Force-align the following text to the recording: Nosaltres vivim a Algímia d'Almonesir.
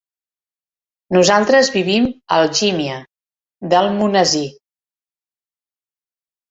Nosaltres 1.17 1.69
vivim 1.75 2.09
a 2.09 2.39
Algímia 2.45 2.97
d'Almonesir. 3.75 4.45